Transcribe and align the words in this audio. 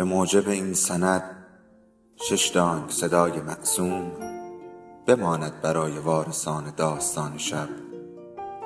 به 0.00 0.04
موجب 0.04 0.48
این 0.48 0.74
سند 0.74 1.22
شش 2.16 2.48
دانگ 2.48 2.90
صدای 2.90 3.40
معصوم 3.40 4.12
بماند 5.06 5.60
برای 5.60 5.98
وارثان 5.98 6.72
داستان 6.76 7.38
شب 7.38 7.68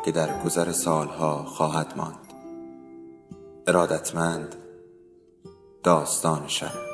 که 0.05 0.13
در 0.13 0.43
گذر 0.43 0.73
سالها 0.73 1.45
خواهد 1.45 1.93
ماند. 1.97 2.33
ارادتمند 3.67 4.57
داستان 5.83 6.43
شب. 6.47 6.94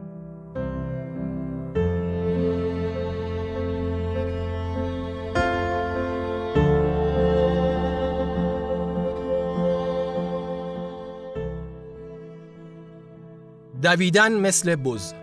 دویدن 13.81 14.33
مثل 14.33 14.75
بز 14.75 15.13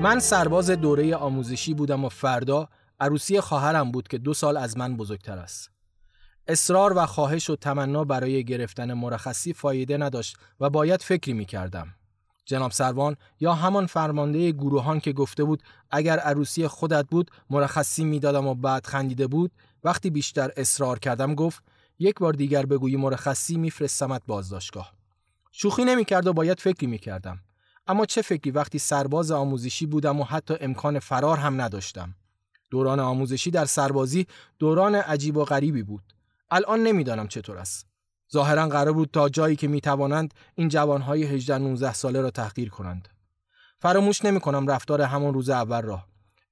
من 0.00 0.18
سرباز 0.18 0.70
دوره 0.70 1.16
آموزشی 1.16 1.74
بودم 1.74 2.04
و 2.04 2.08
فردا 2.08 2.68
عروسی 3.00 3.40
خواهرم 3.40 3.90
بود 3.90 4.08
که 4.08 4.18
دو 4.18 4.34
سال 4.34 4.56
از 4.56 4.78
من 4.78 4.96
بزرگتر 4.96 5.38
است. 5.38 5.70
اصرار 6.46 6.92
و 6.96 7.06
خواهش 7.06 7.50
و 7.50 7.56
تمنا 7.56 8.04
برای 8.04 8.44
گرفتن 8.44 8.92
مرخصی 8.92 9.52
فایده 9.52 9.96
نداشت 9.96 10.36
و 10.60 10.70
باید 10.70 11.02
فکری 11.02 11.32
می 11.32 11.44
کردم. 11.44 11.97
جناب 12.48 12.72
سروان 12.72 13.16
یا 13.40 13.54
همان 13.54 13.86
فرمانده 13.86 14.52
گروهان 14.52 15.00
که 15.00 15.12
گفته 15.12 15.44
بود 15.44 15.62
اگر 15.90 16.18
عروسی 16.18 16.68
خودت 16.68 17.06
بود 17.10 17.30
مرخصی 17.50 18.04
می‌دادم 18.04 18.46
و 18.46 18.54
بعد 18.54 18.86
خندیده 18.86 19.26
بود؟ 19.26 19.50
وقتی 19.84 20.10
بیشتر 20.10 20.50
اصرار 20.56 20.98
کردم 20.98 21.34
گفت 21.34 21.62
یک 21.98 22.14
بار 22.14 22.32
دیگر 22.32 22.66
بگویی 22.66 22.96
مرخصی 22.96 23.56
میفرستمت 23.56 24.22
بازداشتگاه. 24.26 24.92
شوخی 25.52 25.84
نمی‌کرد 25.84 26.26
و 26.26 26.32
باید 26.32 26.60
فکری 26.60 26.86
می‌کردم. 26.86 27.40
اما 27.86 28.06
چه 28.06 28.22
فکری؟ 28.22 28.50
وقتی 28.50 28.78
سرباز 28.78 29.30
آموزشی 29.30 29.86
بودم 29.86 30.20
و 30.20 30.24
حتی 30.24 30.54
امکان 30.60 30.98
فرار 30.98 31.36
هم 31.36 31.60
نداشتم. 31.60 32.14
دوران 32.70 33.00
آموزشی 33.00 33.50
در 33.50 33.64
سربازی 33.64 34.26
دوران 34.58 34.94
عجیب 34.94 35.36
و 35.36 35.44
غریبی 35.44 35.82
بود. 35.82 36.02
الان 36.50 36.82
نمی‌دانم 36.82 37.28
چطور 37.28 37.58
است. 37.58 37.87
ظاهرا 38.32 38.68
قرار 38.68 38.92
بود 38.92 39.10
تا 39.12 39.28
جایی 39.28 39.56
که 39.56 39.68
می‌توانند 39.68 40.34
این 40.54 40.68
جوانهای 40.68 41.24
18 41.24 41.58
19 41.58 41.92
ساله 41.92 42.20
را 42.20 42.30
تحقیر 42.30 42.68
کنند. 42.68 43.08
فراموش 43.78 44.24
نمی 44.24 44.40
کنم 44.40 44.66
رفتار 44.66 45.02
همان 45.02 45.34
روز 45.34 45.50
اول 45.50 45.82
را. 45.82 46.04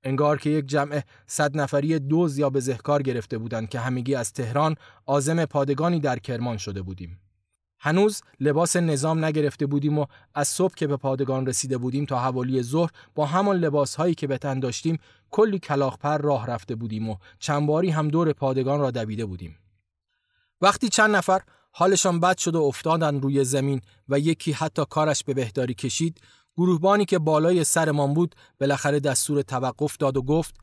انگار 0.02 0.38
که 0.38 0.50
یک 0.50 0.66
جمع 0.66 1.02
صد 1.26 1.56
نفری 1.56 1.98
دوز 1.98 2.38
یا 2.38 2.50
بزهکار 2.50 3.02
گرفته 3.02 3.38
بودند 3.38 3.68
که 3.68 3.80
همگی 3.80 4.14
از 4.14 4.32
تهران 4.32 4.76
آزم 5.06 5.44
پادگانی 5.44 6.00
در 6.00 6.18
کرمان 6.18 6.56
شده 6.56 6.82
بودیم. 6.82 7.20
هنوز 7.78 8.22
لباس 8.40 8.76
نظام 8.76 9.24
نگرفته 9.24 9.66
بودیم 9.66 9.98
و 9.98 10.06
از 10.34 10.48
صبح 10.48 10.74
که 10.74 10.86
به 10.86 10.96
پادگان 10.96 11.46
رسیده 11.46 11.78
بودیم 11.78 12.04
تا 12.04 12.18
حوالی 12.18 12.62
ظهر 12.62 12.90
با 13.14 13.26
همان 13.26 13.56
لباس 13.56 13.94
هایی 13.94 14.14
که 14.14 14.26
به 14.26 14.38
تن 14.38 14.60
داشتیم 14.60 14.98
کلی 15.30 15.58
کلاخپر 15.58 16.18
راه 16.18 16.46
رفته 16.46 16.74
بودیم 16.74 17.08
و 17.08 17.16
چند 17.38 17.66
باری 17.66 17.90
هم 17.90 18.08
دور 18.08 18.32
پادگان 18.32 18.80
را 18.80 18.90
دویده 18.90 19.26
بودیم. 19.26 19.58
وقتی 20.60 20.88
چند 20.88 21.16
نفر 21.16 21.40
حالشان 21.78 22.20
بد 22.20 22.38
شد 22.38 22.54
و 22.54 22.62
افتادن 22.62 23.20
روی 23.20 23.44
زمین 23.44 23.80
و 24.08 24.18
یکی 24.18 24.52
حتی 24.52 24.84
کارش 24.90 25.24
به 25.24 25.34
بهداری 25.34 25.74
کشید 25.74 26.20
گروهبانی 26.56 27.04
که 27.04 27.18
بالای 27.18 27.64
سرمان 27.64 28.14
بود 28.14 28.34
بالاخره 28.60 29.00
دستور 29.00 29.42
توقف 29.42 29.96
داد 29.96 30.16
و 30.16 30.22
گفت 30.22 30.54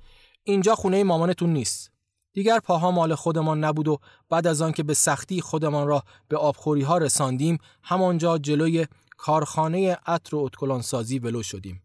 اینجا 0.43 0.75
خونه 0.75 1.03
مامانتون 1.03 1.53
نیست. 1.53 1.91
دیگر 2.33 2.59
پاها 2.59 2.91
مال 2.91 3.15
خودمان 3.15 3.63
نبود 3.63 3.87
و 3.87 3.97
بعد 4.29 4.47
از 4.47 4.61
آنکه 4.61 4.83
به 4.83 4.93
سختی 4.93 5.41
خودمان 5.41 5.87
را 5.87 6.03
به 6.27 6.37
آبخوری 6.37 6.81
ها 6.81 6.97
رساندیم 6.97 7.57
همانجا 7.83 8.37
جلوی 8.37 8.87
کارخانه 9.17 9.97
عطر 10.05 10.35
و 10.35 10.39
اتکلان 10.39 10.81
سازی 10.81 11.19
ولو 11.19 11.43
شدیم. 11.43 11.83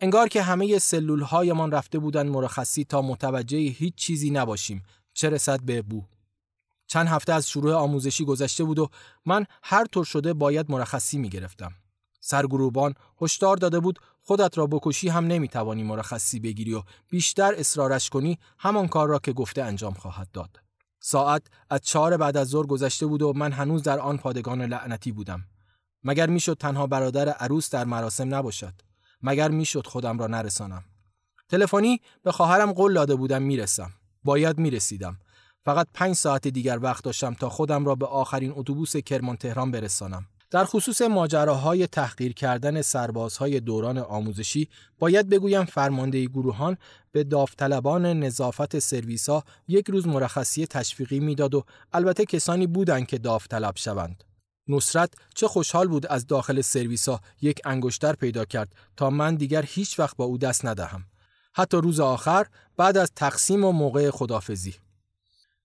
انگار 0.00 0.28
که 0.28 0.42
همه 0.42 0.78
سلول 0.78 1.20
هایمان 1.20 1.70
رفته 1.70 1.98
بودند 1.98 2.30
مرخصی 2.30 2.84
تا 2.84 3.02
متوجه 3.02 3.58
هیچ 3.58 3.94
چیزی 3.94 4.30
نباشیم 4.30 4.82
چه 5.14 5.30
رسد 5.30 5.62
به 5.62 5.82
بو. 5.82 6.02
چند 6.86 7.08
هفته 7.08 7.32
از 7.32 7.48
شروع 7.48 7.74
آموزشی 7.74 8.24
گذشته 8.24 8.64
بود 8.64 8.78
و 8.78 8.88
من 9.26 9.46
هر 9.62 9.84
طور 9.84 10.04
شده 10.04 10.32
باید 10.32 10.70
مرخصی 10.70 11.18
می 11.18 11.28
گرفتم. 11.28 11.72
سرگروبان 12.20 12.94
هشدار 13.20 13.56
داده 13.56 13.80
بود 13.80 13.98
خودت 14.22 14.58
را 14.58 14.66
بکشی 14.66 15.08
هم 15.08 15.26
نمی‌توانی 15.26 15.82
مرخصی 15.82 16.40
بگیری 16.40 16.74
و 16.74 16.82
بیشتر 17.10 17.54
اصرارش 17.54 18.10
کنی 18.10 18.38
همان 18.58 18.88
کار 18.88 19.08
را 19.08 19.18
که 19.18 19.32
گفته 19.32 19.62
انجام 19.62 19.94
خواهد 19.94 20.30
داد. 20.32 20.60
ساعت 21.00 21.42
از 21.70 21.80
چهار 21.80 22.16
بعد 22.16 22.36
از 22.36 22.48
ظهر 22.48 22.66
گذشته 22.66 23.06
بود 23.06 23.22
و 23.22 23.32
من 23.32 23.52
هنوز 23.52 23.82
در 23.82 23.98
آن 23.98 24.16
پادگان 24.16 24.62
لعنتی 24.62 25.12
بودم. 25.12 25.44
مگر 26.04 26.30
می‌شد 26.30 26.56
تنها 26.56 26.86
برادر 26.86 27.28
عروس 27.28 27.70
در 27.70 27.84
مراسم 27.84 28.34
نباشد؟ 28.34 28.74
مگر 29.22 29.48
می‌شد 29.48 29.86
خودم 29.86 30.18
را 30.18 30.26
نرسانم؟ 30.26 30.84
تلفنی 31.48 32.00
به 32.22 32.32
خواهرم 32.32 32.72
قول 32.72 32.94
داده 32.94 33.14
بودم 33.14 33.42
می‌رسم. 33.42 33.90
باید 34.24 34.58
می‌رسیدم. 34.58 35.18
فقط 35.64 35.86
پنج 35.94 36.14
ساعت 36.14 36.48
دیگر 36.48 36.78
وقت 36.82 37.04
داشتم 37.04 37.34
تا 37.34 37.48
خودم 37.48 37.84
را 37.84 37.94
به 37.94 38.06
آخرین 38.06 38.52
اتوبوس 38.56 38.96
کرمان 38.96 39.36
تهران 39.36 39.70
برسانم. 39.70 40.26
در 40.50 40.64
خصوص 40.64 41.02
ماجراهای 41.02 41.86
تحقیر 41.86 42.32
کردن 42.32 42.82
سربازهای 42.82 43.60
دوران 43.60 43.98
آموزشی 43.98 44.68
باید 44.98 45.28
بگویم 45.28 45.64
فرمانده 45.64 46.24
گروهان 46.24 46.76
به 47.12 47.24
داوطلبان 47.24 48.06
نظافت 48.06 48.78
سرویس 48.78 49.28
یک 49.68 49.90
روز 49.90 50.06
مرخصی 50.06 50.66
تشویقی 50.66 51.20
می‌داد 51.20 51.54
و 51.54 51.64
البته 51.92 52.24
کسانی 52.24 52.66
بودند 52.66 53.06
که 53.06 53.18
داوطلب 53.18 53.76
شوند. 53.76 54.24
نصرت 54.68 55.14
چه 55.34 55.48
خوشحال 55.48 55.88
بود 55.88 56.06
از 56.06 56.26
داخل 56.26 56.60
سرویس 56.60 57.08
یک 57.42 57.60
انگشتر 57.64 58.12
پیدا 58.12 58.44
کرد 58.44 58.74
تا 58.96 59.10
من 59.10 59.34
دیگر 59.34 59.64
هیچ 59.68 59.98
وقت 59.98 60.16
با 60.16 60.24
او 60.24 60.38
دست 60.38 60.66
ندهم. 60.66 61.04
حتی 61.54 61.76
روز 61.76 62.00
آخر 62.00 62.46
بعد 62.76 62.96
از 62.96 63.12
تقسیم 63.16 63.64
و 63.64 63.72
موقع 63.72 64.10
خدافزی. 64.10 64.74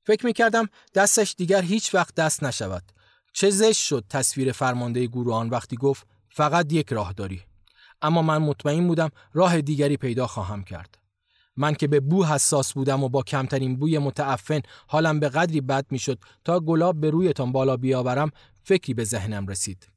فکر 0.09 0.25
می 0.25 0.33
کردم 0.33 0.69
دستش 0.95 1.35
دیگر 1.37 1.61
هیچ 1.61 1.95
وقت 1.95 2.15
دست 2.15 2.43
نشود. 2.43 2.83
چه 3.33 3.49
زشت 3.49 3.85
شد 3.85 4.05
تصویر 4.09 4.51
فرمانده 4.51 5.05
گروهان 5.05 5.49
وقتی 5.49 5.75
گفت 5.75 6.07
فقط 6.29 6.73
یک 6.73 6.93
راه 6.93 7.13
داری. 7.13 7.41
اما 8.01 8.21
من 8.21 8.37
مطمئن 8.37 8.87
بودم 8.87 9.09
راه 9.33 9.61
دیگری 9.61 9.97
پیدا 9.97 10.27
خواهم 10.27 10.63
کرد. 10.63 10.97
من 11.57 11.75
که 11.75 11.87
به 11.87 11.99
بو 11.99 12.25
حساس 12.25 12.73
بودم 12.73 13.03
و 13.03 13.09
با 13.09 13.23
کمترین 13.23 13.75
بوی 13.75 13.97
متعفن 13.97 14.61
حالم 14.87 15.19
به 15.19 15.29
قدری 15.29 15.61
بد 15.61 15.85
می‌شد 15.89 16.19
تا 16.45 16.59
گلاب 16.59 17.01
به 17.01 17.09
رویتان 17.09 17.51
بالا 17.51 17.77
بیاورم 17.77 18.31
فکری 18.63 18.93
به 18.93 19.03
ذهنم 19.03 19.47
رسید. 19.47 19.87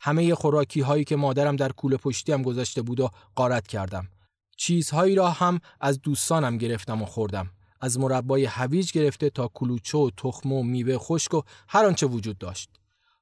همه 0.00 0.34
خوراکی 0.34 0.80
هایی 0.80 1.04
که 1.04 1.16
مادرم 1.16 1.56
در 1.56 1.72
کوله 1.72 1.96
پشتیم 1.96 2.42
گذاشته 2.42 2.82
بود 2.82 3.00
و 3.00 3.10
قارت 3.34 3.66
کردم. 3.66 4.08
چیزهایی 4.56 5.14
را 5.14 5.30
هم 5.30 5.60
از 5.80 6.00
دوستانم 6.02 6.58
گرفتم 6.58 7.02
و 7.02 7.04
خوردم. 7.04 7.50
از 7.80 7.98
مربای 7.98 8.44
هویج 8.44 8.92
گرفته 8.92 9.30
تا 9.30 9.50
کلوچه 9.54 9.98
و 9.98 10.10
تخم 10.16 10.52
و 10.52 10.62
میوه 10.62 10.98
خشک 10.98 11.34
و 11.34 11.42
هر 11.68 11.84
آنچه 11.84 12.06
وجود 12.06 12.38
داشت. 12.38 12.70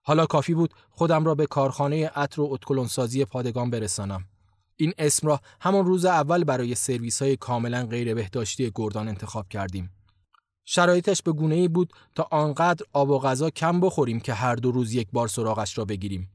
حالا 0.03 0.27
کافی 0.27 0.55
بود 0.55 0.75
خودم 0.91 1.25
را 1.25 1.35
به 1.35 1.47
کارخانه 1.47 2.09
عطر 2.09 2.41
و 2.41 2.49
اتکلونسازی 2.51 3.25
پادگان 3.25 3.71
برسانم. 3.71 4.25
این 4.77 4.93
اسم 4.99 5.27
را 5.27 5.41
همان 5.61 5.85
روز 5.85 6.05
اول 6.05 6.45
برای 6.45 6.75
سرویس 6.75 7.23
های 7.23 7.37
کاملا 7.37 7.87
غیر 7.87 8.15
بهداشتی 8.15 8.73
گردان 8.75 9.09
انتخاب 9.09 9.49
کردیم. 9.49 9.91
شرایطش 10.65 11.23
به 11.23 11.33
گونه 11.33 11.55
ای 11.55 11.69
بود 11.69 11.93
تا 12.15 12.29
آنقدر 12.31 12.87
آب 12.93 13.11
و 13.11 13.19
غذا 13.19 13.51
کم 13.51 13.81
بخوریم 13.81 14.21
که 14.21 14.35
هر 14.35 14.55
دو 14.55 14.73
روز 14.73 14.95
یک 14.95 15.09
بار 15.13 15.29
سراغش 15.29 15.79
را 15.79 15.85
بگیریم. 15.85 16.31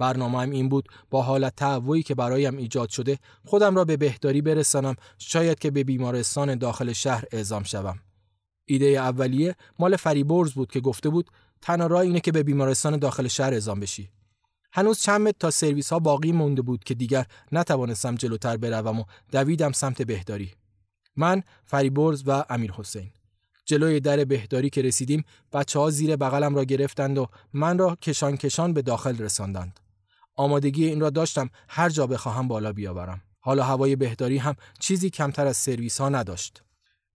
برنامه 0.00 0.40
هم 0.40 0.50
این 0.50 0.68
بود 0.68 0.88
با 1.10 1.22
حالت 1.22 1.56
تعوی 1.56 2.02
که 2.02 2.14
برایم 2.14 2.56
ایجاد 2.56 2.88
شده 2.88 3.18
خودم 3.44 3.76
را 3.76 3.84
به 3.84 3.96
بهداری 3.96 4.42
برسانم 4.42 4.94
شاید 5.18 5.58
که 5.58 5.70
به 5.70 5.84
بیمارستان 5.84 6.54
داخل 6.54 6.92
شهر 6.92 7.24
اعزام 7.32 7.62
شوم. 7.62 7.98
ایده 8.64 8.86
اولیه 8.86 9.56
مال 9.78 9.96
فریبرز 9.96 10.52
بود 10.52 10.70
که 10.70 10.80
گفته 10.80 11.08
بود 11.08 11.30
تنها 11.62 11.86
راه 11.86 12.00
اینه 12.00 12.20
که 12.20 12.32
به 12.32 12.42
بیمارستان 12.42 12.96
داخل 12.96 13.28
شهر 13.28 13.52
اعزام 13.52 13.80
بشی. 13.80 14.10
هنوز 14.72 15.00
چند 15.00 15.30
تا 15.30 15.50
سرویس 15.50 15.92
ها 15.92 15.98
باقی 15.98 16.32
مونده 16.32 16.62
بود 16.62 16.84
که 16.84 16.94
دیگر 16.94 17.26
نتوانستم 17.52 18.14
جلوتر 18.14 18.56
بروم 18.56 19.00
و 19.00 19.04
دویدم 19.32 19.72
سمت 19.72 20.02
بهداری. 20.02 20.50
من، 21.16 21.42
فریبرز 21.64 22.22
و 22.26 22.44
امیر 22.50 22.72
حسین. 22.72 23.10
جلوی 23.64 24.00
در 24.00 24.24
بهداری 24.24 24.70
که 24.70 24.82
رسیدیم 24.82 25.24
بچه 25.52 25.78
ها 25.78 25.90
زیر 25.90 26.16
بغلم 26.16 26.54
را 26.54 26.64
گرفتند 26.64 27.18
و 27.18 27.26
من 27.52 27.78
را 27.78 27.96
کشان 28.02 28.36
کشان 28.36 28.72
به 28.72 28.82
داخل 28.82 29.18
رساندند. 29.18 29.80
آمادگی 30.40 30.86
این 30.86 31.00
را 31.00 31.10
داشتم 31.10 31.50
هر 31.68 31.88
جا 31.88 32.06
بخواهم 32.06 32.48
بالا 32.48 32.72
بیاورم. 32.72 33.22
حالا 33.40 33.64
هوای 33.64 33.96
بهداری 33.96 34.38
هم 34.38 34.54
چیزی 34.78 35.10
کمتر 35.10 35.46
از 35.46 35.56
سرویس 35.56 36.00
ها 36.00 36.08
نداشت. 36.08 36.62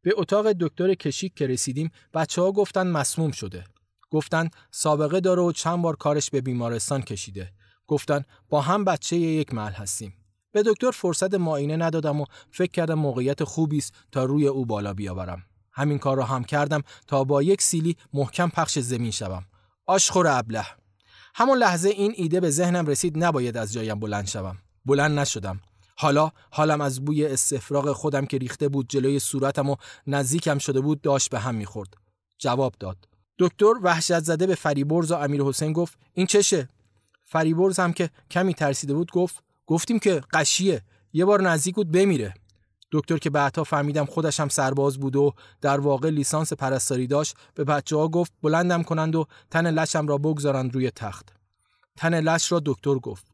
به 0.01 0.13
اتاق 0.18 0.51
دکتر 0.51 0.94
کشیک 0.94 1.33
که 1.33 1.48
رسیدیم 1.48 1.92
بچه 2.13 2.42
ها 2.42 2.51
گفتن 2.51 2.88
مسموم 2.88 3.31
شده. 3.31 3.63
گفتن 4.10 4.50
سابقه 4.72 5.19
داره 5.19 5.42
و 5.42 5.51
چند 5.51 5.81
بار 5.81 5.95
کارش 5.95 6.30
به 6.30 6.42
بیمارستان 6.42 7.01
کشیده. 7.01 7.51
گفتن 7.88 8.24
با 8.50 8.62
هم 8.62 8.86
بچه 8.86 9.18
یک 9.18 9.54
محل 9.54 9.74
هستیم. 9.74 10.13
به 10.51 10.63
دکتر 10.66 10.92
فرصت 10.92 11.33
معاینه 11.33 11.78
ندادم 11.78 12.21
و 12.21 12.25
فکر 12.51 12.71
کردم 12.71 12.94
موقعیت 12.94 13.44
خوبی 13.44 13.78
است 13.78 13.94
تا 14.12 14.24
روی 14.24 14.48
او 14.48 14.66
بالا 14.66 14.94
بیاورم. 14.94 15.44
همین 15.74 15.98
کار 15.98 16.18
را 16.18 16.24
هم 16.24 16.44
کردم 16.44 16.81
تا 17.07 17.24
با 17.24 17.44
یک 17.44 17.62
سیلی 17.62 17.98
محکم 18.13 18.50
پخش 18.50 18.80
زمین 18.80 19.12
شوم. 19.12 19.45
آشخور 19.86 20.28
ابله. 20.28 20.66
همون 21.37 21.57
لحظه 21.57 21.89
این 21.89 22.13
ایده 22.15 22.39
به 22.39 22.49
ذهنم 22.49 22.85
رسید 22.85 23.23
نباید 23.23 23.57
از 23.57 23.73
جایم 23.73 23.99
بلند 23.99 24.27
شوم. 24.27 24.57
بلند 24.85 25.19
نشدم. 25.19 25.59
حالا 25.97 26.31
حالم 26.51 26.81
از 26.81 27.05
بوی 27.05 27.25
استفراغ 27.25 27.91
خودم 27.91 28.25
که 28.25 28.37
ریخته 28.37 28.69
بود 28.69 28.89
جلوی 28.89 29.19
صورتم 29.19 29.69
و 29.69 29.75
نزدیکم 30.07 30.57
شده 30.57 30.81
بود 30.81 31.01
داشت 31.01 31.29
به 31.29 31.39
هم 31.39 31.55
می‌خورد. 31.55 31.93
جواب 32.37 32.73
داد. 32.79 32.97
دکتر 33.39 33.73
وحشت 33.81 34.19
زده 34.19 34.47
به 34.47 34.55
فریبرز 34.55 35.11
و 35.11 35.15
امیر 35.15 35.41
حسین 35.43 35.73
گفت 35.73 35.97
این 36.13 36.27
چشه؟ 36.27 36.69
فریبرز 37.25 37.79
هم 37.79 37.93
که 37.93 38.09
کمی 38.31 38.53
ترسیده 38.53 38.93
بود 38.93 39.11
گفت 39.11 39.43
گفتیم 39.65 39.99
که 39.99 40.21
قشیه 40.33 40.81
یه 41.13 41.25
بار 41.25 41.41
نزدیک 41.41 41.75
بود 41.75 41.91
بمیره. 41.91 42.33
دکتر 42.91 43.17
که 43.17 43.29
بعدها 43.29 43.63
فهمیدم 43.63 44.05
خودش 44.05 44.39
هم 44.39 44.49
سرباز 44.49 44.97
بود 44.97 45.15
و 45.15 45.33
در 45.61 45.79
واقع 45.79 46.09
لیسانس 46.09 46.53
پرستاری 46.53 47.07
داشت 47.07 47.35
به 47.53 47.63
بچه 47.63 47.97
ها 47.97 48.07
گفت 48.07 48.33
بلندم 48.43 48.83
کنند 48.83 49.15
و 49.15 49.25
تن 49.51 49.71
لشم 49.71 50.07
را 50.07 50.17
بگذارند 50.17 50.73
روی 50.73 50.91
تخت. 50.91 51.29
تن 51.97 52.19
لش 52.19 52.51
را 52.51 52.61
دکتر 52.65 52.95
گفت. 52.95 53.25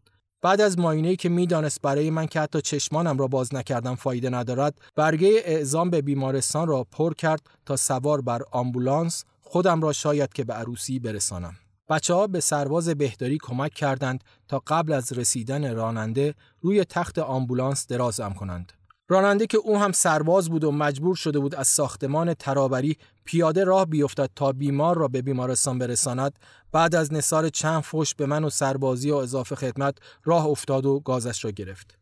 بعد 0.41 0.61
از 0.61 0.79
ماینه‌ای 0.79 1.15
که 1.15 1.29
می‌دانست 1.29 1.81
برای 1.81 2.09
من 2.09 2.25
که 2.25 2.39
حتی 2.39 2.61
چشمانم 2.61 3.17
را 3.17 3.27
باز 3.27 3.53
نکردم 3.55 3.95
فایده 3.95 4.29
ندارد 4.29 4.81
برگه 4.95 5.41
اعزام 5.45 5.89
به 5.89 6.01
بیمارستان 6.01 6.67
را 6.67 6.83
پر 6.91 7.13
کرد 7.13 7.41
تا 7.65 7.75
سوار 7.75 8.21
بر 8.21 8.41
آمبولانس 8.51 9.23
خودم 9.41 9.81
را 9.81 9.93
شاید 9.93 10.33
که 10.33 10.43
به 10.43 10.53
عروسی 10.53 10.99
برسانم 10.99 11.55
بچه 11.89 12.13
ها 12.13 12.27
به 12.27 12.39
سرباز 12.39 12.89
بهداری 12.89 13.37
کمک 13.43 13.73
کردند 13.73 14.23
تا 14.47 14.61
قبل 14.67 14.93
از 14.93 15.13
رسیدن 15.13 15.75
راننده 15.75 16.35
روی 16.61 16.85
تخت 16.85 17.19
آمبولانس 17.19 17.87
درازم 17.87 18.33
کنند 18.33 18.73
راننده 19.11 19.47
که 19.47 19.57
او 19.57 19.79
هم 19.79 19.91
سرباز 19.91 20.49
بود 20.49 20.63
و 20.63 20.71
مجبور 20.71 21.15
شده 21.15 21.39
بود 21.39 21.55
از 21.55 21.67
ساختمان 21.67 22.33
ترابری 22.33 22.97
پیاده 23.23 23.63
راه 23.63 23.85
بیفتد 23.85 24.29
تا 24.35 24.51
بیمار 24.51 24.97
را 24.97 25.07
به 25.07 25.21
بیمارستان 25.21 25.79
برساند 25.79 26.39
بعد 26.71 26.95
از 26.95 27.13
نصار 27.13 27.49
چند 27.49 27.81
فش 27.81 28.15
به 28.15 28.25
من 28.25 28.43
و 28.43 28.49
سربازی 28.49 29.11
و 29.11 29.15
اضافه 29.15 29.55
خدمت 29.55 29.97
راه 30.23 30.45
افتاد 30.45 30.85
و 30.85 30.99
گازش 30.99 31.45
را 31.45 31.51
گرفت. 31.51 31.97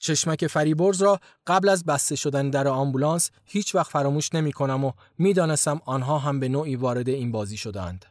چشمک 0.00 0.46
فریبرز 0.46 1.02
را 1.02 1.20
قبل 1.46 1.68
از 1.68 1.84
بسته 1.84 2.16
شدن 2.16 2.50
در 2.50 2.68
آمبولانس 2.68 3.30
هیچ 3.44 3.74
وقت 3.74 3.90
فراموش 3.90 4.34
نمی 4.34 4.52
کنم 4.52 4.84
و 4.84 4.92
می‌دانستم 5.18 5.80
آنها 5.84 6.18
هم 6.18 6.40
به 6.40 6.48
نوعی 6.48 6.76
وارد 6.76 7.08
این 7.08 7.32
بازی 7.32 7.56
شدند. 7.56 8.04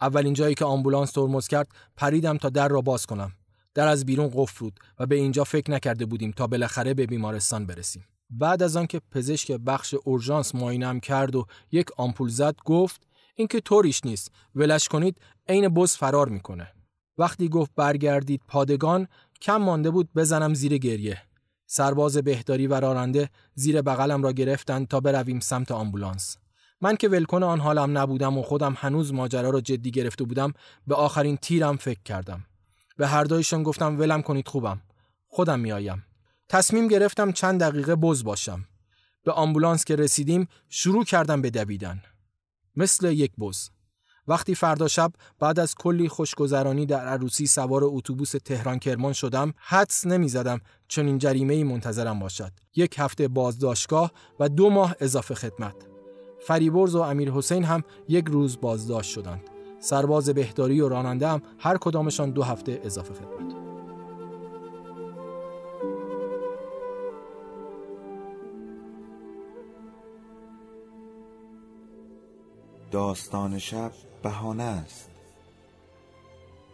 اولین 0.00 0.34
جایی 0.34 0.54
که 0.54 0.64
آمبولانس 0.64 1.10
ترمز 1.10 1.48
کرد 1.48 1.68
پریدم 1.96 2.36
تا 2.36 2.48
در 2.48 2.68
را 2.68 2.80
باز 2.80 3.06
کنم. 3.06 3.32
در 3.74 3.88
از 3.88 4.06
بیرون 4.06 4.30
قفل 4.34 4.70
و 4.98 5.06
به 5.06 5.16
اینجا 5.16 5.44
فکر 5.44 5.70
نکرده 5.70 6.06
بودیم 6.06 6.30
تا 6.30 6.46
بالاخره 6.46 6.94
به 6.94 7.06
بیمارستان 7.06 7.66
برسیم. 7.66 8.04
بعد 8.30 8.62
از 8.62 8.76
آنکه 8.76 9.00
پزشک 9.10 9.52
بخش 9.52 9.94
اورژانس 10.04 10.54
معاینم 10.54 11.00
کرد 11.00 11.36
و 11.36 11.46
یک 11.72 11.86
آمپول 11.96 12.28
زد 12.28 12.56
گفت 12.64 13.06
اینکه 13.34 13.60
طوریش 13.60 14.04
نیست. 14.04 14.30
ولش 14.54 14.88
کنید 14.88 15.20
عین 15.48 15.68
بز 15.68 15.96
فرار 15.96 16.28
می‌کنه. 16.28 16.72
وقتی 17.18 17.48
گفت 17.48 17.70
برگردید 17.76 18.40
پادگان 18.48 19.08
کم 19.40 19.56
مانده 19.56 19.90
بود 19.90 20.08
بزنم 20.16 20.54
زیر 20.54 20.78
گریه. 20.78 21.22
سرباز 21.66 22.16
بهداری 22.16 22.66
و 22.66 22.74
راننده 22.74 23.30
زیر 23.54 23.82
بغلم 23.82 24.22
را 24.22 24.32
گرفتند 24.32 24.88
تا 24.88 25.00
برویم 25.00 25.40
سمت 25.40 25.70
آمبولانس. 25.70 26.36
من 26.80 26.96
که 26.96 27.08
ولکن 27.08 27.42
آن 27.42 27.60
حالم 27.60 27.98
نبودم 27.98 28.38
و 28.38 28.42
خودم 28.42 28.74
هنوز 28.78 29.12
ماجرا 29.12 29.50
را 29.50 29.60
جدی 29.60 29.90
گرفته 29.90 30.24
بودم 30.24 30.52
به 30.86 30.94
آخرین 30.94 31.36
تیرم 31.36 31.76
فکر 31.76 32.00
کردم. 32.04 32.44
به 33.00 33.06
هر 33.06 33.24
دویشان 33.24 33.62
گفتم 33.62 33.98
ولم 33.98 34.22
کنید 34.22 34.48
خوبم. 34.48 34.80
خودم 35.28 35.60
میآیم. 35.60 36.04
تصمیم 36.48 36.88
گرفتم 36.88 37.32
چند 37.32 37.60
دقیقه 37.60 37.96
بز 37.96 38.24
باشم. 38.24 38.64
به 39.24 39.32
آمبولانس 39.32 39.84
که 39.84 39.96
رسیدیم 39.96 40.48
شروع 40.68 41.04
کردم 41.04 41.42
به 41.42 41.50
دویدن. 41.50 42.02
مثل 42.76 43.12
یک 43.12 43.32
بز. 43.38 43.68
وقتی 44.28 44.54
فردا 44.54 44.88
شب 44.88 45.12
بعد 45.38 45.60
از 45.60 45.74
کلی 45.74 46.08
خوشگذرانی 46.08 46.86
در 46.86 47.04
عروسی 47.04 47.46
سوار 47.46 47.80
اتوبوس 47.84 48.30
تهران 48.30 48.78
کرمان 48.78 49.12
شدم 49.12 49.54
حدس 49.56 50.06
نمی‌زدم 50.06 50.60
این 50.96 51.18
جریمه 51.18 51.64
منتظرم 51.64 52.18
باشد. 52.18 52.52
یک 52.76 52.94
هفته 52.98 53.28
بازداشتگاه 53.28 54.12
و 54.40 54.48
دو 54.48 54.70
ماه 54.70 54.96
اضافه 55.00 55.34
خدمت. 55.34 55.74
فریبرز 56.40 56.94
و 56.94 57.00
امیر 57.00 57.30
حسین 57.30 57.64
هم 57.64 57.84
یک 58.08 58.24
روز 58.28 58.60
بازداشت 58.60 59.10
شدند. 59.10 59.59
سرباز 59.80 60.30
بهداری 60.30 60.80
و 60.80 60.88
راننده 60.88 61.28
هم 61.28 61.42
هر 61.58 61.78
کدامشان 61.78 62.30
دو 62.30 62.42
هفته 62.42 62.80
اضافه 62.84 63.14
خدمت. 63.14 63.54
داستان 72.90 73.58
شب 73.58 73.92
بهانه 74.22 74.62
است. 74.62 75.10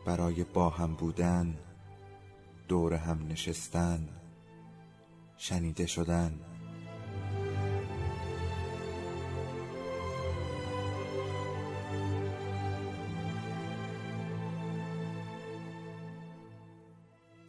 برای 0.06 0.44
با 0.44 0.68
هم 0.68 0.94
بودن 0.94 1.54
دور 2.68 2.94
هم 2.94 3.26
نشستن 3.28 4.08
شنیده 5.36 5.86
شدن. 5.86 6.40